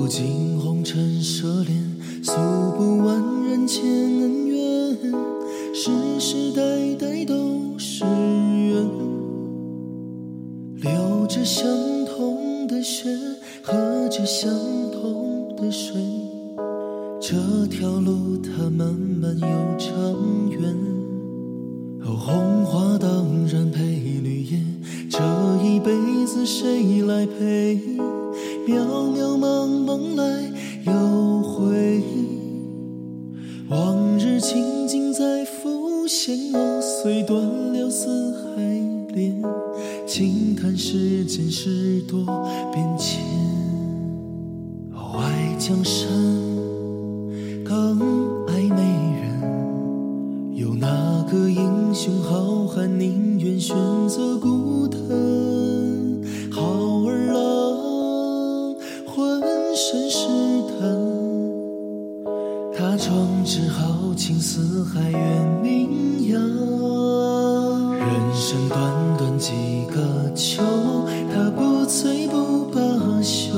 [0.00, 1.76] 不尽红尘奢恋，
[2.22, 2.32] 诉
[2.76, 4.96] 不完人间恩怨，
[5.74, 8.88] 世世代代都是缘。
[10.76, 11.66] 流着相
[12.06, 13.08] 同的血，
[13.60, 14.48] 喝着相
[14.92, 16.00] 同的水，
[17.20, 20.76] 这条路它漫漫又长远。
[22.04, 23.82] 红花当然配
[24.22, 24.60] 绿叶，
[25.10, 25.18] 这
[25.66, 25.90] 一辈
[26.24, 27.98] 子谁来陪？
[28.68, 30.52] 渺渺茫茫来
[30.84, 30.92] 又
[31.42, 32.02] 回，
[33.70, 38.60] 往日情景再浮现，藕，虽断了丝还
[39.14, 39.42] 连，
[40.06, 42.26] 轻叹世间事多
[42.70, 43.24] 变迁。
[44.92, 46.06] 外，江山
[59.78, 60.26] 浑身是
[60.80, 60.98] 胆，
[62.76, 66.42] 他壮志豪情四海远名扬。
[67.96, 69.52] 人生短短几
[69.86, 70.64] 个秋，
[71.32, 73.52] 他不醉不罢休。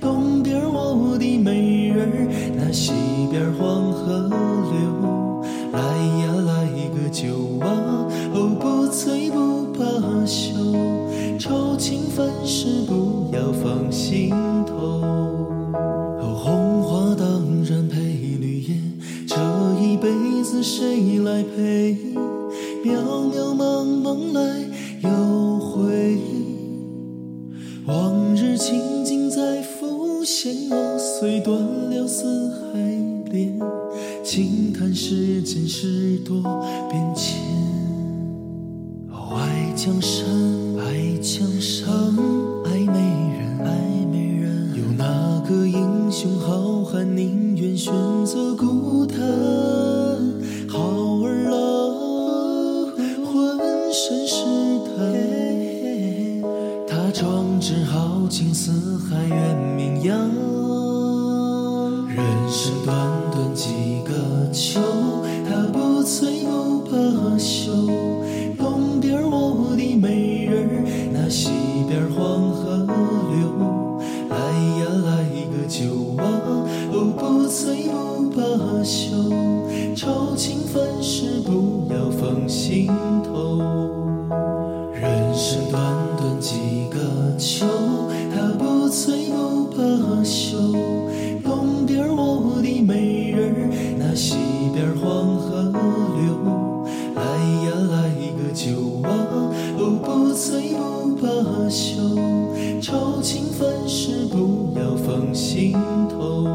[0.00, 2.92] 东边我的美人儿，那西
[3.30, 4.28] 边黄河
[4.72, 5.44] 流。
[5.70, 7.28] 来呀来个酒
[7.60, 7.70] 啊，
[8.34, 10.74] 哦不醉不罢休。
[11.38, 14.30] 愁情烦事不要放心
[14.66, 15.27] 头。
[22.84, 22.92] 渺
[23.32, 24.40] 渺茫茫来
[25.02, 26.18] 又回，
[27.86, 32.78] 往日情景在浮现，我，虽断了丝还
[33.32, 33.58] 连，
[34.22, 36.40] 轻叹世间事多
[36.90, 37.36] 变迁。
[39.10, 40.26] 爱江山，
[40.78, 41.88] 爱江山，
[42.64, 43.00] 爱美
[43.38, 44.70] 人，爱美人。
[44.76, 45.04] 有哪
[45.48, 47.92] 个英雄好汉宁愿选
[48.24, 48.77] 择孤
[57.58, 60.16] 壮志豪情四海远名扬。
[62.06, 62.96] 人生短
[63.32, 64.80] 短几个秋，
[65.44, 67.72] 他不醉不罢休。
[68.56, 71.50] 东边我的美人儿，那西
[71.88, 72.86] 边黄河
[73.32, 73.98] 流。
[74.30, 74.36] 来
[74.78, 75.10] 呀来
[75.50, 76.22] 个酒啊，
[76.92, 79.34] 哦不醉不罢休。
[79.96, 82.86] 愁情烦事不要放心
[83.24, 83.37] 头。
[86.40, 87.66] 几个秋，
[88.34, 90.56] 他不醉不罢休。
[91.42, 94.36] 东边我的美人儿，那西
[94.72, 96.86] 边黄河流。
[97.14, 97.22] 来
[97.64, 97.96] 呀来
[98.36, 99.10] 个酒啊，
[99.78, 102.16] 哦不醉不罢休。
[102.80, 105.72] 愁情烦事不要放心
[106.08, 106.46] 头。